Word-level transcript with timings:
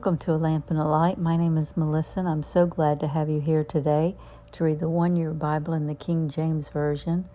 Welcome 0.00 0.16
to 0.20 0.32
A 0.32 0.40
Lamp 0.40 0.70
and 0.70 0.78
a 0.78 0.84
Light. 0.84 1.18
My 1.18 1.36
name 1.36 1.58
is 1.58 1.76
Melissa, 1.76 2.20
and 2.20 2.28
I'm 2.30 2.42
so 2.42 2.64
glad 2.64 3.00
to 3.00 3.08
have 3.08 3.28
you 3.28 3.38
here 3.38 3.62
today 3.62 4.16
to 4.52 4.64
read 4.64 4.80
the 4.80 4.88
one 4.88 5.14
year 5.14 5.34
Bible 5.34 5.74
in 5.74 5.88
the 5.88 5.94
King 5.94 6.30
James 6.30 6.70
Version. 6.70 7.26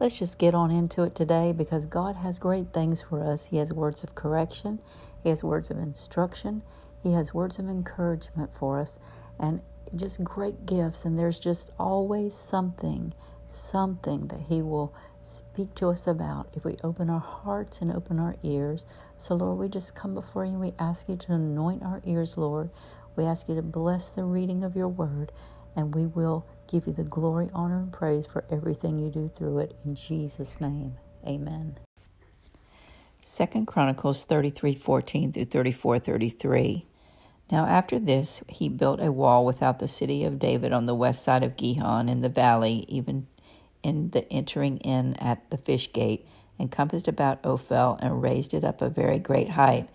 Let's 0.00 0.18
just 0.18 0.38
get 0.38 0.54
on 0.54 0.70
into 0.70 1.02
it 1.02 1.14
today 1.14 1.52
because 1.52 1.84
God 1.84 2.16
has 2.16 2.38
great 2.38 2.72
things 2.72 3.02
for 3.02 3.22
us. 3.22 3.44
He 3.44 3.58
has 3.58 3.74
words 3.74 4.02
of 4.04 4.14
correction, 4.14 4.80
He 5.22 5.28
has 5.28 5.44
words 5.44 5.70
of 5.70 5.76
instruction, 5.76 6.62
He 7.02 7.12
has 7.12 7.34
words 7.34 7.58
of 7.58 7.68
encouragement 7.68 8.54
for 8.58 8.80
us, 8.80 8.98
and 9.38 9.60
just 9.94 10.24
great 10.24 10.64
gifts. 10.64 11.04
And 11.04 11.18
there's 11.18 11.38
just 11.38 11.72
always 11.78 12.34
something, 12.34 13.12
something 13.48 14.28
that 14.28 14.44
He 14.48 14.62
will 14.62 14.94
speak 15.24 15.74
to 15.76 15.88
us 15.88 16.06
about 16.06 16.48
if 16.54 16.64
we 16.64 16.76
open 16.84 17.10
our 17.10 17.20
hearts 17.20 17.80
and 17.80 17.90
open 17.92 18.18
our 18.18 18.36
ears. 18.42 18.84
So, 19.18 19.34
Lord, 19.34 19.58
we 19.58 19.68
just 19.68 19.94
come 19.94 20.14
before 20.14 20.44
you 20.44 20.52
and 20.52 20.60
we 20.60 20.74
ask 20.78 21.08
you 21.08 21.16
to 21.16 21.32
anoint 21.32 21.82
our 21.82 22.00
ears, 22.04 22.36
Lord. 22.36 22.70
We 23.16 23.24
ask 23.24 23.48
you 23.48 23.54
to 23.54 23.62
bless 23.62 24.08
the 24.08 24.24
reading 24.24 24.64
of 24.64 24.76
your 24.76 24.88
word, 24.88 25.32
and 25.76 25.94
we 25.94 26.06
will 26.06 26.46
give 26.70 26.86
you 26.86 26.92
the 26.92 27.04
glory, 27.04 27.48
honor, 27.54 27.78
and 27.78 27.92
praise 27.92 28.26
for 28.26 28.44
everything 28.50 28.98
you 28.98 29.10
do 29.10 29.30
through 29.34 29.58
it. 29.60 29.78
In 29.84 29.94
Jesus' 29.94 30.60
name, 30.60 30.96
amen. 31.26 31.78
Second 33.22 33.66
Chronicles 33.66 34.24
33 34.24 34.74
14 34.74 35.32
through 35.32 35.44
34 35.46 35.98
33. 35.98 36.86
Now, 37.50 37.66
after 37.66 37.98
this, 37.98 38.42
he 38.48 38.68
built 38.68 39.00
a 39.00 39.12
wall 39.12 39.44
without 39.44 39.78
the 39.78 39.88
city 39.88 40.24
of 40.24 40.38
David 40.38 40.72
on 40.72 40.86
the 40.86 40.94
west 40.94 41.22
side 41.22 41.44
of 41.44 41.56
Gihon 41.56 42.08
in 42.08 42.20
the 42.22 42.28
valley, 42.28 42.84
even 42.88 43.26
in 43.84 44.10
the 44.10 44.30
entering 44.32 44.78
in 44.78 45.14
at 45.16 45.48
the 45.50 45.58
fish 45.58 45.92
gate, 45.92 46.26
encompassed 46.58 47.06
about 47.06 47.44
Ophel, 47.44 47.98
and 48.00 48.22
raised 48.22 48.54
it 48.54 48.64
up 48.64 48.80
a 48.80 48.88
very 48.88 49.18
great 49.18 49.50
height, 49.50 49.88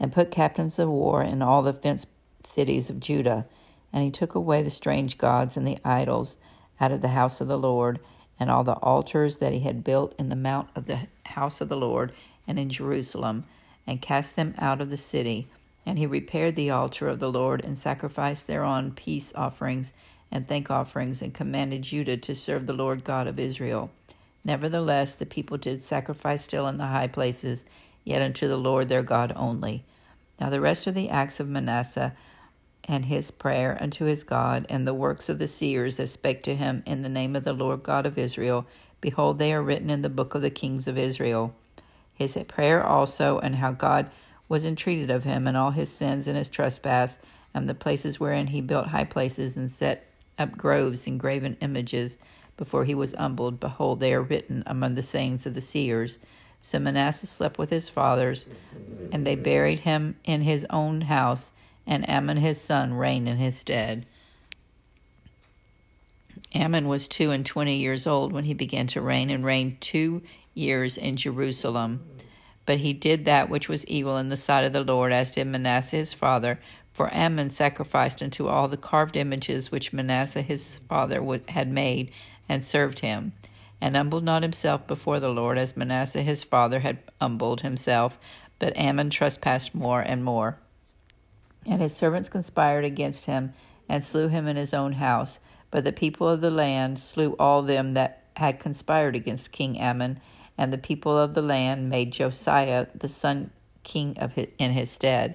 and 0.00 0.12
put 0.12 0.30
captains 0.30 0.78
of 0.78 0.88
war 0.88 1.22
in 1.22 1.42
all 1.42 1.62
the 1.62 1.72
fenced 1.72 2.08
cities 2.44 2.90
of 2.90 2.98
Judah. 2.98 3.46
And 3.92 4.02
he 4.02 4.10
took 4.10 4.34
away 4.34 4.62
the 4.62 4.70
strange 4.70 5.18
gods 5.18 5.56
and 5.56 5.66
the 5.66 5.78
idols 5.84 6.38
out 6.80 6.90
of 6.90 7.02
the 7.02 7.08
house 7.08 7.40
of 7.40 7.46
the 7.46 7.58
Lord, 7.58 8.00
and 8.40 8.50
all 8.50 8.64
the 8.64 8.72
altars 8.72 9.38
that 9.38 9.52
he 9.52 9.60
had 9.60 9.84
built 9.84 10.14
in 10.18 10.28
the 10.30 10.36
mount 10.36 10.68
of 10.74 10.86
the 10.86 11.06
house 11.26 11.60
of 11.60 11.68
the 11.68 11.76
Lord 11.76 12.12
and 12.48 12.58
in 12.58 12.70
Jerusalem, 12.70 13.44
and 13.86 14.02
cast 14.02 14.34
them 14.34 14.54
out 14.58 14.80
of 14.80 14.90
the 14.90 14.96
city. 14.96 15.46
And 15.86 15.98
he 15.98 16.06
repaired 16.06 16.56
the 16.56 16.70
altar 16.70 17.08
of 17.08 17.20
the 17.20 17.30
Lord, 17.30 17.62
and 17.64 17.76
sacrificed 17.76 18.46
thereon 18.46 18.92
peace 18.92 19.32
offerings 19.34 19.92
and 20.34 20.46
thank 20.46 20.70
offerings, 20.70 21.22
and 21.22 21.32
commanded 21.32 21.82
Judah 21.82 22.16
to 22.16 22.34
serve 22.34 22.66
the 22.66 22.72
Lord 22.72 23.04
God 23.04 23.28
of 23.28 23.38
Israel. 23.38 23.90
Nevertheless, 24.44 25.14
the 25.14 25.24
people 25.24 25.56
did 25.56 25.82
sacrifice 25.82 26.42
still 26.42 26.66
in 26.66 26.76
the 26.76 26.86
high 26.86 27.06
places, 27.06 27.64
yet 28.04 28.20
unto 28.20 28.48
the 28.48 28.58
Lord 28.58 28.88
their 28.88 29.04
God 29.04 29.32
only. 29.36 29.84
Now 30.40 30.50
the 30.50 30.60
rest 30.60 30.88
of 30.88 30.94
the 30.94 31.08
acts 31.08 31.38
of 31.38 31.48
Manasseh, 31.48 32.12
and 32.86 33.04
his 33.04 33.30
prayer 33.30 33.78
unto 33.80 34.04
his 34.04 34.24
God, 34.24 34.66
and 34.68 34.86
the 34.86 34.92
works 34.92 35.28
of 35.28 35.38
the 35.38 35.46
seers 35.46 35.96
that 35.98 36.08
spake 36.08 36.42
to 36.42 36.56
him 36.56 36.82
in 36.84 37.02
the 37.02 37.08
name 37.08 37.36
of 37.36 37.44
the 37.44 37.52
Lord 37.52 37.84
God 37.84 38.04
of 38.04 38.18
Israel, 38.18 38.66
behold, 39.00 39.38
they 39.38 39.54
are 39.54 39.62
written 39.62 39.88
in 39.88 40.02
the 40.02 40.10
book 40.10 40.34
of 40.34 40.42
the 40.42 40.50
kings 40.50 40.88
of 40.88 40.98
Israel. 40.98 41.54
His 42.12 42.36
prayer 42.48 42.84
also, 42.84 43.38
and 43.38 43.54
how 43.54 43.70
God 43.70 44.10
was 44.48 44.64
entreated 44.64 45.10
of 45.10 45.22
him, 45.22 45.46
and 45.46 45.56
all 45.56 45.70
his 45.70 45.90
sins 45.90 46.26
and 46.26 46.36
his 46.36 46.48
trespass, 46.48 47.18
and 47.54 47.68
the 47.68 47.74
places 47.74 48.18
wherein 48.18 48.48
he 48.48 48.60
built 48.60 48.88
high 48.88 49.04
places 49.04 49.56
and 49.56 49.70
set 49.70 50.06
up 50.38 50.56
groves 50.56 51.06
and 51.06 51.18
graven 51.18 51.56
images 51.60 52.18
before 52.56 52.84
he 52.84 52.94
was 52.94 53.14
humbled. 53.14 53.60
Behold, 53.60 54.00
they 54.00 54.12
are 54.14 54.22
written 54.22 54.62
among 54.66 54.94
the 54.94 55.02
sayings 55.02 55.46
of 55.46 55.54
the 55.54 55.60
seers. 55.60 56.18
So 56.60 56.78
Manasseh 56.78 57.26
slept 57.26 57.58
with 57.58 57.70
his 57.70 57.88
fathers, 57.88 58.46
and 59.12 59.26
they 59.26 59.34
buried 59.36 59.80
him 59.80 60.16
in 60.24 60.40
his 60.42 60.66
own 60.70 61.02
house, 61.02 61.52
and 61.86 62.08
Ammon 62.08 62.38
his 62.38 62.60
son 62.60 62.94
reigned 62.94 63.28
in 63.28 63.36
his 63.36 63.56
stead. 63.56 64.06
Ammon 66.54 66.88
was 66.88 67.08
two 67.08 67.32
and 67.32 67.44
twenty 67.44 67.76
years 67.76 68.06
old 68.06 68.32
when 68.32 68.44
he 68.44 68.54
began 68.54 68.86
to 68.88 69.02
reign, 69.02 69.28
and 69.28 69.44
reigned 69.44 69.80
two 69.80 70.22
years 70.54 70.96
in 70.96 71.16
Jerusalem. 71.16 72.00
But 72.64 72.78
he 72.78 72.94
did 72.94 73.26
that 73.26 73.50
which 73.50 73.68
was 73.68 73.86
evil 73.86 74.16
in 74.16 74.30
the 74.30 74.36
sight 74.36 74.64
of 74.64 74.72
the 74.72 74.84
Lord, 74.84 75.12
as 75.12 75.32
did 75.32 75.46
Manasseh 75.46 75.96
his 75.96 76.14
father, 76.14 76.60
for 76.94 77.12
Ammon 77.12 77.50
sacrificed 77.50 78.22
unto 78.22 78.46
all 78.46 78.68
the 78.68 78.76
carved 78.76 79.16
images 79.16 79.72
which 79.72 79.92
Manasseh 79.92 80.42
his 80.42 80.78
father 80.88 81.20
had 81.48 81.68
made, 81.68 82.12
and 82.48 82.62
served 82.62 83.00
him, 83.00 83.32
and 83.80 83.96
humbled 83.96 84.22
not 84.22 84.44
himself 84.44 84.86
before 84.86 85.18
the 85.18 85.28
Lord, 85.28 85.58
as 85.58 85.76
Manasseh 85.76 86.22
his 86.22 86.44
father 86.44 86.80
had 86.80 86.98
humbled 87.20 87.62
himself, 87.62 88.16
but 88.60 88.76
Ammon 88.76 89.10
trespassed 89.10 89.74
more 89.74 90.00
and 90.00 90.24
more. 90.24 90.56
And 91.66 91.82
his 91.82 91.96
servants 91.96 92.28
conspired 92.28 92.84
against 92.84 93.26
him, 93.26 93.54
and 93.88 94.04
slew 94.04 94.28
him 94.28 94.46
in 94.46 94.54
his 94.54 94.72
own 94.72 94.92
house. 94.92 95.40
But 95.72 95.82
the 95.82 95.92
people 95.92 96.28
of 96.28 96.42
the 96.42 96.50
land 96.50 97.00
slew 97.00 97.34
all 97.40 97.62
them 97.62 97.94
that 97.94 98.22
had 98.36 98.60
conspired 98.60 99.16
against 99.16 99.50
King 99.50 99.80
Ammon, 99.80 100.20
and 100.56 100.72
the 100.72 100.78
people 100.78 101.18
of 101.18 101.34
the 101.34 101.42
land 101.42 101.90
made 101.90 102.12
Josiah 102.12 102.86
the 102.94 103.08
son 103.08 103.50
king 103.82 104.16
of 104.16 104.34
his, 104.34 104.46
in 104.58 104.70
his 104.70 104.92
stead. 104.92 105.34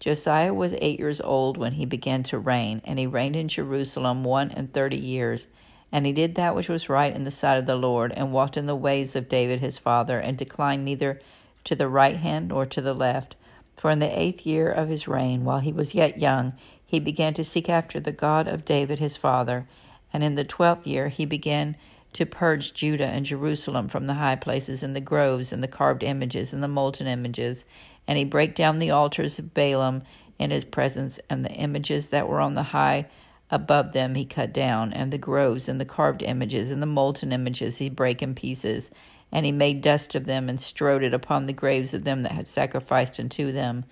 Josiah 0.00 0.54
was 0.54 0.74
eight 0.78 0.98
years 0.98 1.20
old 1.20 1.56
when 1.56 1.72
he 1.72 1.84
began 1.84 2.22
to 2.24 2.38
reign, 2.38 2.80
and 2.84 2.98
he 2.98 3.06
reigned 3.06 3.36
in 3.36 3.48
Jerusalem 3.48 4.24
one 4.24 4.50
and 4.50 4.72
thirty 4.72 4.96
years. 4.96 5.48
And 5.90 6.06
he 6.06 6.12
did 6.12 6.34
that 6.34 6.54
which 6.54 6.68
was 6.68 6.88
right 6.88 7.14
in 7.14 7.24
the 7.24 7.30
sight 7.30 7.56
of 7.58 7.66
the 7.66 7.76
Lord, 7.76 8.12
and 8.12 8.32
walked 8.32 8.56
in 8.56 8.66
the 8.66 8.76
ways 8.76 9.16
of 9.16 9.28
David 9.28 9.60
his 9.60 9.78
father, 9.78 10.18
and 10.18 10.36
declined 10.36 10.84
neither 10.84 11.20
to 11.64 11.74
the 11.74 11.88
right 11.88 12.16
hand 12.16 12.48
nor 12.48 12.66
to 12.66 12.80
the 12.80 12.94
left. 12.94 13.36
For 13.76 13.90
in 13.90 13.98
the 13.98 14.18
eighth 14.18 14.44
year 14.44 14.70
of 14.70 14.88
his 14.88 15.08
reign, 15.08 15.44
while 15.44 15.60
he 15.60 15.72
was 15.72 15.94
yet 15.94 16.18
young, 16.18 16.52
he 16.84 17.00
began 17.00 17.34
to 17.34 17.44
seek 17.44 17.68
after 17.68 18.00
the 18.00 18.12
God 18.12 18.48
of 18.48 18.64
David 18.64 18.98
his 18.98 19.16
father. 19.16 19.66
And 20.12 20.24
in 20.24 20.34
the 20.34 20.44
twelfth 20.44 20.86
year 20.86 21.08
he 21.08 21.24
began 21.24 21.76
to 22.14 22.24
purge 22.24 22.72
Judah 22.72 23.06
and 23.06 23.26
Jerusalem 23.26 23.88
from 23.88 24.06
the 24.06 24.14
high 24.14 24.36
places 24.36 24.82
and 24.82 24.96
the 24.96 25.00
groves 25.00 25.52
and 25.52 25.62
the 25.62 25.68
carved 25.68 26.02
images 26.02 26.52
and 26.52 26.62
the 26.62 26.68
molten 26.68 27.06
images, 27.06 27.64
and 28.08 28.18
he 28.18 28.24
brake 28.24 28.56
down 28.56 28.78
the 28.78 28.90
altars 28.90 29.38
of 29.38 29.54
Baalim 29.54 30.02
in 30.38 30.50
his 30.50 30.64
presence, 30.64 31.20
and 31.28 31.44
the 31.44 31.52
images 31.52 32.08
that 32.08 32.26
were 32.26 32.40
on 32.40 32.54
the 32.54 32.62
high 32.62 33.06
above 33.50 33.92
them 33.92 34.14
he 34.14 34.24
cut 34.24 34.52
down, 34.52 34.92
and 34.92 35.12
the 35.12 35.18
groves 35.18 35.68
and 35.68 35.80
the 35.80 35.84
carved 35.84 36.22
images 36.22 36.70
and 36.70 36.82
the 36.82 36.86
molten 36.86 37.32
images 37.32 37.78
he 37.78 37.90
brake 37.90 38.22
in 38.22 38.34
pieces. 38.34 38.90
And 39.30 39.44
he 39.44 39.52
made 39.52 39.82
dust 39.82 40.14
of 40.14 40.24
them 40.24 40.48
and 40.48 40.58
strode 40.58 41.02
it 41.02 41.12
upon 41.12 41.44
the 41.44 41.52
graves 41.52 41.92
of 41.92 42.04
them 42.04 42.22
that 42.22 42.32
had 42.32 42.46
sacrificed 42.46 43.20
unto 43.20 43.52
them. 43.52 43.84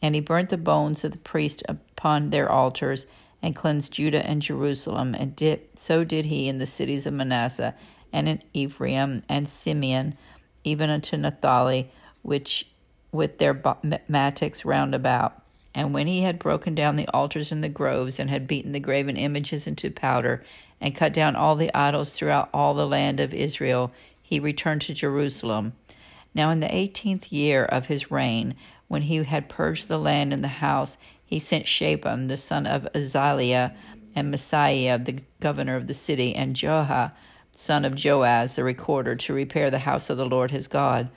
And 0.00 0.14
he 0.14 0.20
burnt 0.20 0.50
the 0.50 0.56
bones 0.56 1.04
of 1.04 1.10
the 1.10 1.18
priests 1.18 1.64
upon 1.68 2.30
their 2.30 2.50
altars, 2.50 3.06
and 3.42 3.54
cleansed 3.54 3.92
Judah 3.92 4.24
and 4.24 4.40
Jerusalem, 4.40 5.14
and 5.14 5.34
did, 5.34 5.60
so 5.74 6.04
did 6.04 6.24
he 6.24 6.48
in 6.48 6.58
the 6.58 6.66
cities 6.66 7.06
of 7.06 7.14
Manasseh, 7.14 7.74
and 8.12 8.28
in 8.28 8.42
Ephraim 8.54 9.22
and 9.28 9.48
Simeon, 9.48 10.16
even 10.64 10.88
unto 10.88 11.16
Naphtali, 11.16 11.90
which 12.22 12.66
with 13.16 13.38
their 13.38 13.60
mattocks 14.08 14.64
round 14.64 14.94
about. 14.94 15.42
And 15.74 15.92
when 15.92 16.06
he 16.06 16.22
had 16.22 16.38
broken 16.38 16.74
down 16.74 16.96
the 16.96 17.08
altars 17.08 17.52
and 17.52 17.62
the 17.62 17.68
groves, 17.68 18.18
and 18.18 18.30
had 18.30 18.46
beaten 18.46 18.72
the 18.72 18.80
graven 18.80 19.16
images 19.16 19.66
into 19.66 19.90
powder, 19.90 20.42
and 20.80 20.94
cut 20.94 21.12
down 21.12 21.36
all 21.36 21.56
the 21.56 21.74
idols 21.74 22.12
throughout 22.12 22.48
all 22.54 22.74
the 22.74 22.86
land 22.86 23.20
of 23.20 23.34
Israel, 23.34 23.92
he 24.22 24.40
returned 24.40 24.82
to 24.82 24.94
Jerusalem. 24.94 25.72
Now 26.34 26.50
in 26.50 26.60
the 26.60 26.74
eighteenth 26.74 27.32
year 27.32 27.64
of 27.64 27.86
his 27.86 28.10
reign, 28.10 28.54
when 28.88 29.02
he 29.02 29.16
had 29.24 29.48
purged 29.48 29.88
the 29.88 29.98
land 29.98 30.32
and 30.32 30.44
the 30.44 30.48
house, 30.48 30.96
he 31.26 31.38
sent 31.38 31.66
Shaphan 31.66 32.26
the 32.26 32.36
son 32.36 32.66
of 32.66 32.88
Azaliah, 32.94 33.72
and 34.14 34.32
Maaseiah 34.32 35.04
the 35.04 35.18
governor 35.40 35.76
of 35.76 35.86
the 35.86 35.94
city, 35.94 36.34
and 36.34 36.56
Joah 36.56 37.12
son 37.52 37.84
of 37.84 37.94
Joahaz 37.94 38.56
the 38.56 38.64
recorder, 38.64 39.16
to 39.16 39.32
repair 39.32 39.70
the 39.70 39.78
house 39.78 40.10
of 40.10 40.16
the 40.16 40.26
Lord 40.26 40.50
his 40.50 40.68
God. 40.68 41.08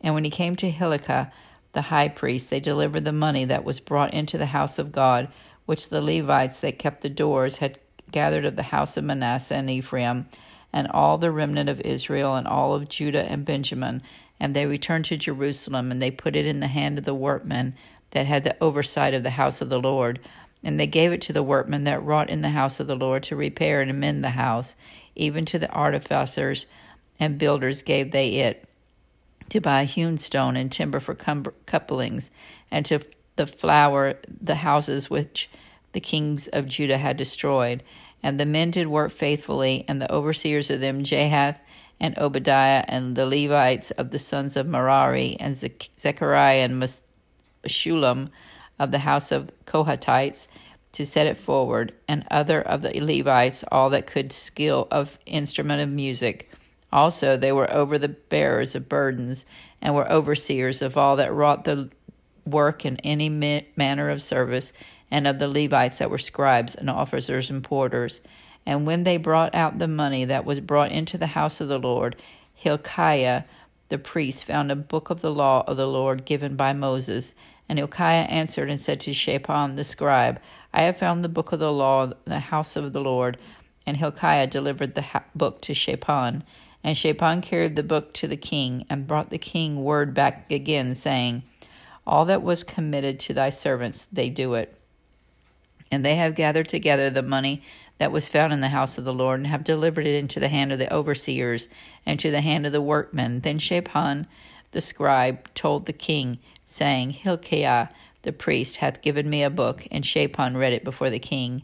And 0.00 0.14
when 0.14 0.24
he 0.24 0.30
came 0.30 0.56
to 0.56 0.70
Hilkiah, 0.70 1.28
the 1.72 1.82
high 1.82 2.08
priest, 2.08 2.50
they 2.50 2.60
delivered 2.60 3.04
the 3.04 3.12
money 3.12 3.44
that 3.44 3.64
was 3.64 3.80
brought 3.80 4.14
into 4.14 4.38
the 4.38 4.46
house 4.46 4.78
of 4.78 4.92
God, 4.92 5.28
which 5.66 5.88
the 5.88 6.00
Levites 6.00 6.60
that 6.60 6.78
kept 6.78 7.02
the 7.02 7.10
doors 7.10 7.58
had 7.58 7.78
gathered 8.10 8.44
of 8.44 8.56
the 8.56 8.62
house 8.62 8.96
of 8.96 9.04
Manasseh 9.04 9.54
and 9.54 9.68
Ephraim, 9.68 10.26
and 10.72 10.88
all 10.88 11.18
the 11.18 11.30
remnant 11.30 11.68
of 11.68 11.80
Israel, 11.80 12.34
and 12.34 12.46
all 12.46 12.74
of 12.74 12.88
Judah 12.88 13.24
and 13.24 13.44
Benjamin. 13.44 14.02
And 14.38 14.54
they 14.54 14.66
returned 14.66 15.06
to 15.06 15.16
Jerusalem, 15.16 15.90
and 15.90 16.00
they 16.00 16.10
put 16.10 16.36
it 16.36 16.46
in 16.46 16.60
the 16.60 16.66
hand 16.66 16.98
of 16.98 17.04
the 17.04 17.14
workmen 17.14 17.74
that 18.10 18.26
had 18.26 18.44
the 18.44 18.56
oversight 18.62 19.14
of 19.14 19.22
the 19.22 19.30
house 19.30 19.60
of 19.60 19.68
the 19.68 19.80
Lord. 19.80 20.20
And 20.62 20.78
they 20.78 20.86
gave 20.86 21.12
it 21.12 21.20
to 21.22 21.32
the 21.32 21.42
workmen 21.42 21.84
that 21.84 22.02
wrought 22.02 22.30
in 22.30 22.42
the 22.42 22.50
house 22.50 22.80
of 22.80 22.86
the 22.86 22.96
Lord 22.96 23.22
to 23.24 23.36
repair 23.36 23.80
and 23.80 23.90
amend 23.90 24.22
the 24.22 24.30
house. 24.30 24.76
Even 25.14 25.44
to 25.46 25.58
the 25.58 25.70
artificers 25.70 26.66
and 27.18 27.38
builders 27.38 27.82
gave 27.82 28.12
they 28.12 28.30
it 28.34 28.66
to 29.50 29.60
buy 29.60 29.84
hewn 29.84 30.18
stone 30.18 30.56
and 30.56 30.70
timber 30.70 31.00
for 31.00 31.14
couplings, 31.14 32.30
and 32.70 32.84
to 32.86 33.00
the 33.36 33.46
floor 33.46 34.14
the 34.40 34.56
houses 34.56 35.10
which 35.10 35.48
the 35.92 36.00
kings 36.00 36.48
of 36.48 36.66
Judah 36.66 36.98
had 36.98 37.16
destroyed. 37.16 37.82
And 38.22 38.40
the 38.40 38.46
men 38.46 38.70
did 38.70 38.88
work 38.88 39.12
faithfully, 39.12 39.84
and 39.86 40.00
the 40.02 40.12
overseers 40.12 40.70
of 40.70 40.80
them, 40.80 41.04
Jahath 41.04 41.58
and 42.00 42.18
Obadiah, 42.18 42.84
and 42.88 43.14
the 43.14 43.26
Levites 43.26 43.90
of 43.92 44.10
the 44.10 44.18
sons 44.18 44.56
of 44.56 44.66
Merari, 44.66 45.36
and 45.38 45.56
Zechariah 45.56 46.64
and 46.64 46.82
Meshullam 47.64 48.30
of 48.78 48.90
the 48.90 48.98
house 48.98 49.32
of 49.32 49.50
Kohathites 49.64 50.48
to 50.92 51.04
set 51.06 51.26
it 51.26 51.36
forward, 51.36 51.92
and 52.08 52.26
other 52.30 52.62
of 52.62 52.82
the 52.82 53.00
Levites, 53.00 53.64
all 53.70 53.90
that 53.90 54.06
could 54.06 54.32
skill 54.32 54.88
of 54.90 55.18
instrument 55.26 55.82
of 55.82 55.88
music. 55.90 56.50
Also, 56.96 57.36
they 57.36 57.52
were 57.52 57.70
over 57.70 57.98
the 57.98 58.08
bearers 58.08 58.74
of 58.74 58.88
burdens, 58.88 59.44
and 59.82 59.94
were 59.94 60.10
overseers 60.10 60.80
of 60.80 60.96
all 60.96 61.16
that 61.16 61.30
wrought 61.30 61.64
the 61.64 61.90
work 62.46 62.86
in 62.86 62.96
any 63.04 63.28
manner 63.28 64.08
of 64.08 64.22
service, 64.22 64.72
and 65.10 65.26
of 65.26 65.38
the 65.38 65.46
Levites 65.46 65.98
that 65.98 66.08
were 66.08 66.16
scribes 66.16 66.74
and 66.74 66.88
officers 66.88 67.50
and 67.50 67.62
porters. 67.62 68.22
And 68.64 68.86
when 68.86 69.04
they 69.04 69.18
brought 69.18 69.54
out 69.54 69.78
the 69.78 69.86
money 69.86 70.24
that 70.24 70.46
was 70.46 70.58
brought 70.58 70.90
into 70.90 71.18
the 71.18 71.26
house 71.26 71.60
of 71.60 71.68
the 71.68 71.78
Lord, 71.78 72.16
Hilkiah 72.54 73.42
the 73.90 73.98
priest 73.98 74.46
found 74.46 74.72
a 74.72 74.76
book 74.76 75.10
of 75.10 75.20
the 75.20 75.30
law 75.30 75.64
of 75.66 75.76
the 75.76 75.86
Lord 75.86 76.24
given 76.24 76.56
by 76.56 76.72
Moses. 76.72 77.34
And 77.68 77.78
Hilkiah 77.78 78.24
answered 78.24 78.70
and 78.70 78.80
said 78.80 79.00
to 79.00 79.12
Shaphan 79.12 79.76
the 79.76 79.84
scribe, 79.84 80.40
I 80.72 80.84
have 80.84 80.96
found 80.96 81.22
the 81.22 81.28
book 81.28 81.52
of 81.52 81.58
the 81.58 81.70
law 81.70 82.04
in 82.04 82.14
the 82.24 82.40
house 82.40 82.74
of 82.74 82.94
the 82.94 83.02
Lord. 83.02 83.36
And 83.84 83.98
Hilkiah 83.98 84.46
delivered 84.46 84.94
the 84.94 85.04
book 85.34 85.60
to 85.60 85.74
Shaphan. 85.74 86.42
And 86.86 86.96
Shaphan 86.96 87.40
carried 87.40 87.74
the 87.74 87.82
book 87.82 88.12
to 88.14 88.28
the 88.28 88.36
king, 88.36 88.86
and 88.88 89.08
brought 89.08 89.30
the 89.30 89.38
king 89.38 89.82
word 89.82 90.14
back 90.14 90.48
again, 90.52 90.94
saying, 90.94 91.42
All 92.06 92.24
that 92.26 92.44
was 92.44 92.62
committed 92.62 93.18
to 93.20 93.34
thy 93.34 93.50
servants, 93.50 94.06
they 94.12 94.30
do 94.30 94.54
it. 94.54 94.72
And 95.90 96.04
they 96.04 96.14
have 96.14 96.36
gathered 96.36 96.68
together 96.68 97.10
the 97.10 97.22
money 97.22 97.64
that 97.98 98.12
was 98.12 98.28
found 98.28 98.52
in 98.52 98.60
the 98.60 98.68
house 98.68 98.98
of 98.98 99.04
the 99.04 99.12
Lord, 99.12 99.40
and 99.40 99.48
have 99.48 99.64
delivered 99.64 100.06
it 100.06 100.14
into 100.14 100.38
the 100.38 100.46
hand 100.46 100.70
of 100.70 100.78
the 100.78 100.94
overseers, 100.94 101.68
and 102.06 102.20
to 102.20 102.30
the 102.30 102.40
hand 102.40 102.66
of 102.66 102.72
the 102.72 102.80
workmen. 102.80 103.40
Then 103.40 103.58
Shaphan 103.58 104.28
the 104.70 104.80
scribe 104.80 105.52
told 105.54 105.86
the 105.86 105.92
king, 105.92 106.38
saying, 106.66 107.10
Hilkiah 107.10 107.88
the 108.22 108.32
priest 108.32 108.76
hath 108.76 109.02
given 109.02 109.28
me 109.28 109.42
a 109.42 109.50
book, 109.50 109.84
and 109.90 110.06
Shaphan 110.06 110.56
read 110.56 110.72
it 110.72 110.84
before 110.84 111.10
the 111.10 111.18
king. 111.18 111.62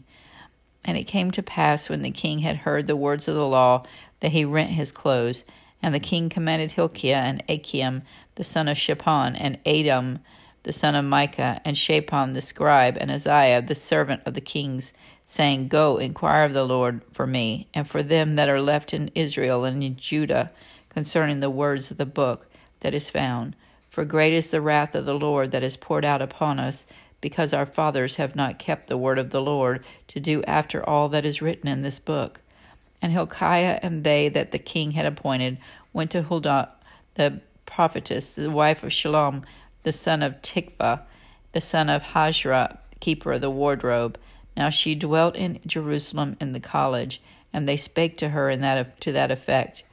And 0.83 0.97
it 0.97 1.05
came 1.05 1.31
to 1.31 1.41
pass 1.41 1.87
when 1.87 2.01
the 2.01 2.11
king 2.11 2.39
had 2.39 2.57
heard 2.57 2.87
the 2.87 2.95
words 2.97 3.29
of 3.29 3.35
the 3.35 3.47
law 3.47 3.85
that 4.23 4.31
he 4.31 4.45
rent 4.45 4.69
his 4.69 4.93
clothes. 4.93 5.43
And 5.81 5.93
the 5.93 5.99
king 5.99 6.29
commanded 6.29 6.71
Hilkiah 6.71 7.23
and 7.25 7.45
Ahikam 7.49 8.03
the 8.35 8.43
son 8.45 8.69
of 8.69 8.77
Shaphan, 8.77 9.35
and 9.35 9.59
Adam 9.65 10.19
the 10.63 10.71
son 10.71 10.95
of 10.95 11.03
Micah, 11.03 11.59
and 11.65 11.77
Shaphan 11.77 12.31
the 12.31 12.39
scribe, 12.39 12.97
and 13.01 13.11
Asaiah 13.11 13.67
the 13.67 13.75
servant 13.75 14.21
of 14.25 14.33
the 14.33 14.39
kings, 14.39 14.93
saying, 15.25 15.67
Go, 15.67 15.97
inquire 15.97 16.45
of 16.45 16.53
the 16.53 16.63
Lord 16.63 17.01
for 17.11 17.27
me, 17.27 17.67
and 17.73 17.85
for 17.85 18.01
them 18.01 18.37
that 18.37 18.47
are 18.47 18.61
left 18.61 18.93
in 18.93 19.11
Israel 19.13 19.65
and 19.65 19.83
in 19.83 19.97
Judah, 19.97 20.51
concerning 20.87 21.41
the 21.41 21.49
words 21.49 21.91
of 21.91 21.97
the 21.97 22.05
book 22.05 22.49
that 22.79 22.93
is 22.93 23.09
found. 23.09 23.57
For 23.89 24.05
great 24.05 24.31
is 24.31 24.51
the 24.51 24.61
wrath 24.61 24.95
of 24.95 25.05
the 25.05 25.19
Lord 25.19 25.51
that 25.51 25.63
is 25.63 25.75
poured 25.75 26.05
out 26.05 26.21
upon 26.21 26.61
us, 26.61 26.87
because 27.19 27.53
our 27.53 27.65
fathers 27.65 28.15
have 28.15 28.37
not 28.37 28.57
kept 28.57 28.87
the 28.87 28.95
word 28.97 29.19
of 29.19 29.31
the 29.31 29.41
Lord 29.41 29.83
to 30.07 30.21
do 30.21 30.41
after 30.43 30.81
all 30.87 31.09
that 31.09 31.25
is 31.25 31.41
written 31.41 31.67
in 31.67 31.81
this 31.81 31.99
book. 31.99 32.39
And 33.03 33.11
Hilkiah 33.11 33.79
and 33.83 34.05
they 34.05 34.29
that 34.29 34.51
the 34.51 34.57
king 34.57 34.91
had 34.91 35.05
appointed 35.05 35.57
went 35.91 36.09
to 36.11 36.23
Huldah 36.23 36.69
the 37.15 37.41
prophetess, 37.65 38.29
the 38.29 38.49
wife 38.49 38.81
of 38.81 38.91
Shallum, 38.91 39.43
the 39.83 39.91
son 39.91 40.23
of 40.23 40.41
Tikvath, 40.41 41.01
the 41.51 41.59
son 41.59 41.89
of 41.89 42.01
Hasrah, 42.01 42.77
keeper 43.01 43.33
of 43.33 43.41
the 43.41 43.49
wardrobe. 43.49 44.17
Now 44.55 44.69
she 44.69 44.95
dwelt 44.95 45.35
in 45.35 45.59
Jerusalem 45.67 46.37
in 46.39 46.53
the 46.53 46.61
college, 46.61 47.21
and 47.51 47.67
they 47.67 47.75
spake 47.75 48.17
to 48.19 48.29
her 48.29 48.49
in 48.49 48.61
that 48.61 49.01
to 49.01 49.11
that 49.11 49.31
effect. 49.31 49.83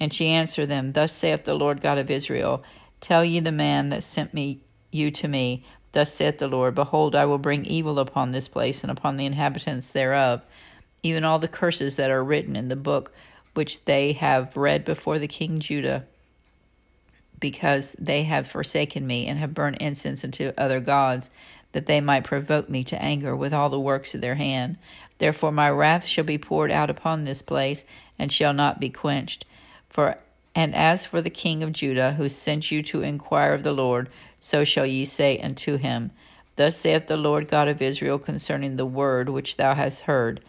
And 0.00 0.12
she 0.12 0.26
answered 0.26 0.66
them, 0.66 0.92
Thus 0.92 1.12
saith 1.12 1.44
the 1.44 1.54
Lord 1.54 1.80
God 1.80 1.98
of 1.98 2.10
Israel, 2.10 2.64
Tell 3.00 3.24
ye 3.24 3.38
the 3.38 3.52
man 3.52 3.90
that 3.90 4.02
sent 4.02 4.34
me 4.34 4.58
you 4.90 5.12
to 5.12 5.28
me, 5.28 5.64
Thus 5.92 6.12
saith 6.12 6.38
the 6.38 6.48
Lord, 6.48 6.74
Behold, 6.74 7.14
I 7.14 7.26
will 7.26 7.38
bring 7.38 7.64
evil 7.64 8.00
upon 8.00 8.32
this 8.32 8.48
place 8.48 8.82
and 8.82 8.90
upon 8.90 9.16
the 9.16 9.24
inhabitants 9.24 9.88
thereof, 9.88 10.42
even 11.06 11.24
all 11.24 11.38
the 11.38 11.48
curses 11.48 11.96
that 11.96 12.10
are 12.10 12.22
written 12.22 12.56
in 12.56 12.68
the 12.68 12.76
book 12.76 13.12
which 13.54 13.84
they 13.86 14.12
have 14.12 14.56
read 14.56 14.84
before 14.84 15.18
the 15.18 15.28
king 15.28 15.58
Judah, 15.58 16.04
because 17.40 17.96
they 17.98 18.24
have 18.24 18.46
forsaken 18.46 19.06
me 19.06 19.26
and 19.26 19.38
have 19.38 19.54
burned 19.54 19.76
incense 19.78 20.24
unto 20.24 20.52
other 20.58 20.80
gods, 20.80 21.30
that 21.72 21.86
they 21.86 22.00
might 22.00 22.24
provoke 22.24 22.68
me 22.68 22.84
to 22.84 23.00
anger 23.02 23.34
with 23.34 23.52
all 23.52 23.70
the 23.70 23.80
works 23.80 24.14
of 24.14 24.20
their 24.20 24.34
hand. 24.34 24.76
Therefore 25.18 25.52
my 25.52 25.70
wrath 25.70 26.04
shall 26.04 26.24
be 26.24 26.38
poured 26.38 26.70
out 26.70 26.90
upon 26.90 27.24
this 27.24 27.42
place, 27.42 27.84
and 28.18 28.30
shall 28.30 28.52
not 28.52 28.80
be 28.80 28.90
quenched. 28.90 29.44
For 29.88 30.18
and 30.54 30.74
as 30.74 31.04
for 31.04 31.20
the 31.20 31.28
king 31.28 31.62
of 31.62 31.72
Judah, 31.72 32.12
who 32.14 32.30
sent 32.30 32.70
you 32.70 32.82
to 32.84 33.02
inquire 33.02 33.52
of 33.52 33.62
the 33.62 33.72
Lord, 33.72 34.08
so 34.40 34.64
shall 34.64 34.86
ye 34.86 35.04
say 35.04 35.38
unto 35.38 35.76
him, 35.76 36.10
Thus 36.56 36.76
saith 36.76 37.08
the 37.08 37.18
Lord 37.18 37.48
God 37.48 37.68
of 37.68 37.82
Israel 37.82 38.18
concerning 38.18 38.76
the 38.76 38.86
word 38.86 39.28
which 39.28 39.56
thou 39.56 39.74
hast 39.74 40.02
heard. 40.02 40.40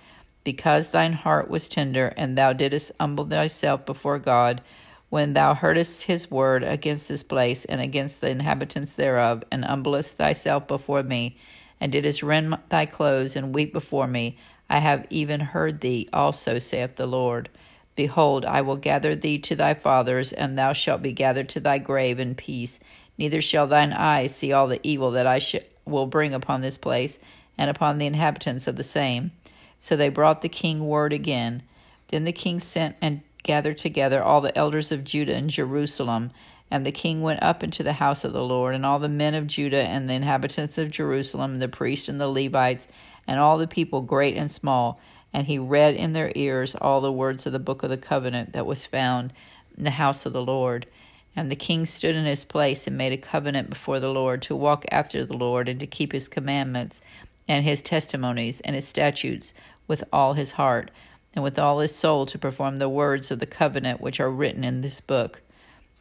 Because 0.47 0.91
thine 0.91 1.11
heart 1.11 1.49
was 1.49 1.67
tender, 1.67 2.13
and 2.15 2.37
thou 2.37 2.53
didst 2.53 2.93
humble 3.01 3.25
thyself 3.25 3.85
before 3.85 4.17
God, 4.17 4.61
when 5.09 5.33
thou 5.33 5.53
heardest 5.53 6.03
his 6.03 6.31
word 6.31 6.63
against 6.63 7.09
this 7.09 7.21
place 7.21 7.65
and 7.65 7.81
against 7.81 8.21
the 8.21 8.29
inhabitants 8.29 8.93
thereof, 8.93 9.43
and 9.51 9.65
humblest 9.65 10.15
thyself 10.15 10.65
before 10.65 11.03
me, 11.03 11.35
and 11.81 11.91
didst 11.91 12.23
rend 12.23 12.57
thy 12.69 12.85
clothes 12.85 13.35
and 13.35 13.53
weep 13.53 13.73
before 13.73 14.07
me, 14.07 14.37
I 14.69 14.79
have 14.79 15.05
even 15.09 15.41
heard 15.41 15.81
thee 15.81 16.07
also, 16.13 16.59
saith 16.59 16.95
the 16.95 17.07
Lord. 17.07 17.49
Behold, 17.97 18.45
I 18.45 18.61
will 18.61 18.77
gather 18.77 19.17
thee 19.17 19.39
to 19.39 19.55
thy 19.57 19.73
fathers, 19.73 20.31
and 20.31 20.57
thou 20.57 20.71
shalt 20.71 21.01
be 21.01 21.11
gathered 21.11 21.49
to 21.49 21.59
thy 21.59 21.77
grave 21.77 22.21
in 22.21 22.35
peace. 22.35 22.79
Neither 23.17 23.41
shall 23.41 23.67
thine 23.67 23.91
eyes 23.91 24.33
see 24.33 24.53
all 24.53 24.69
the 24.69 24.79
evil 24.81 25.11
that 25.11 25.27
I 25.27 25.39
sh- 25.39 25.57
will 25.83 26.05
bring 26.05 26.33
upon 26.33 26.61
this 26.61 26.77
place, 26.77 27.19
and 27.57 27.69
upon 27.69 27.97
the 27.97 28.07
inhabitants 28.07 28.65
of 28.65 28.77
the 28.77 28.83
same. 28.83 29.31
So 29.79 29.95
they 29.95 30.09
brought 30.09 30.41
the 30.41 30.49
king 30.49 30.87
word 30.87 31.13
again. 31.13 31.63
Then 32.09 32.23
the 32.23 32.31
king 32.31 32.59
sent 32.59 32.95
and 33.01 33.21
gathered 33.43 33.77
together 33.77 34.21
all 34.21 34.41
the 34.41 34.57
elders 34.57 34.91
of 34.91 35.03
Judah 35.03 35.35
and 35.35 35.49
Jerusalem. 35.49 36.31
And 36.69 36.85
the 36.85 36.91
king 36.91 37.21
went 37.21 37.43
up 37.43 37.63
into 37.63 37.83
the 37.83 37.93
house 37.93 38.25
of 38.25 38.33
the 38.33 38.43
Lord, 38.43 38.75
and 38.75 38.85
all 38.85 38.99
the 38.99 39.07
men 39.07 39.33
of 39.35 39.47
Judah, 39.47 39.83
and 39.83 40.09
the 40.09 40.13
inhabitants 40.13 40.77
of 40.77 40.91
Jerusalem, 40.91 41.53
and 41.53 41.61
the 41.61 41.69
priests 41.69 42.09
and 42.09 42.19
the 42.19 42.27
Levites, 42.27 42.89
and 43.25 43.39
all 43.39 43.57
the 43.57 43.67
people, 43.67 44.01
great 44.01 44.35
and 44.35 44.51
small 44.51 44.99
and 45.33 45.47
he 45.47 45.59
read 45.59 45.95
in 45.95 46.13
their 46.13 46.31
ears 46.35 46.75
all 46.75 47.01
the 47.01 47.11
words 47.11 47.45
of 47.45 47.53
the 47.53 47.59
book 47.59 47.83
of 47.83 47.89
the 47.89 47.97
covenant 47.97 48.53
that 48.53 48.65
was 48.65 48.85
found 48.85 49.33
in 49.77 49.83
the 49.83 49.91
house 49.91 50.25
of 50.25 50.33
the 50.33 50.41
Lord. 50.41 50.87
And 51.35 51.51
the 51.51 51.55
king 51.55 51.85
stood 51.85 52.15
in 52.15 52.25
his 52.25 52.43
place 52.43 52.87
and 52.87 52.97
made 52.97 53.13
a 53.13 53.17
covenant 53.17 53.69
before 53.69 53.99
the 53.99 54.09
Lord 54.09 54.41
to 54.43 54.55
walk 54.55 54.85
after 54.91 55.23
the 55.23 55.37
Lord 55.37 55.69
and 55.69 55.79
to 55.79 55.85
keep 55.85 56.11
his 56.11 56.27
commandments 56.27 57.01
and 57.47 57.65
his 57.65 57.81
testimonies 57.81 58.61
and 58.61 58.75
his 58.75 58.87
statutes 58.87 59.53
with 59.87 60.03
all 60.11 60.33
his 60.33 60.53
heart 60.53 60.91
and 61.33 61.43
with 61.43 61.59
all 61.59 61.79
his 61.79 61.95
soul 61.95 62.25
to 62.25 62.37
perform 62.37 62.77
the 62.77 62.89
words 62.89 63.31
of 63.31 63.39
the 63.39 63.45
covenant 63.45 64.01
which 64.01 64.19
are 64.19 64.29
written 64.29 64.63
in 64.63 64.81
this 64.81 65.01
book. 65.01 65.41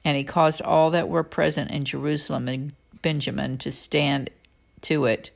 And 0.05 0.17
he 0.17 0.25
caused 0.25 0.63
all 0.63 0.91
that 0.91 1.09
were 1.09 1.25
present 1.25 1.71
in 1.71 1.85
Jerusalem 1.85 2.49
and 2.49 2.73
Benjamin 3.03 3.59
to 3.59 3.73
stand 3.73 4.31
to 4.83 5.05
it 5.05 5.31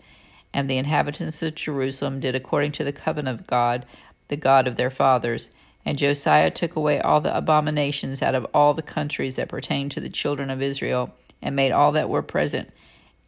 and 0.53 0.69
the 0.69 0.79
inhabitants 0.79 1.43
of 1.43 1.55
Jerusalem 1.55 2.21
did 2.21 2.35
according 2.35 2.73
to 2.73 2.85
the 2.85 2.93
covenant 2.93 3.41
of 3.41 3.47
God, 3.47 3.87
the 4.29 4.37
God 4.37 4.67
of 4.67 4.77
their 4.77 4.91
fathers. 4.91 5.51
And 5.85 5.99
Josiah 5.99 6.51
took 6.51 6.77
away 6.77 7.01
all 7.01 7.21
the 7.21 7.37
abominations 7.37 8.21
out 8.23 8.35
of 8.35 8.47
all 8.53 8.75
the 8.75 8.83
countries 8.83 9.37
that 9.37 9.49
pertained 9.49 9.93
to 9.93 10.01
the 10.01 10.11
children 10.11 10.51
of 10.51 10.61
Israel, 10.61 11.15
and 11.41 11.57
made 11.57 11.73
all 11.73 11.93
that 11.93 12.09
were 12.09 12.23
present 12.23 12.71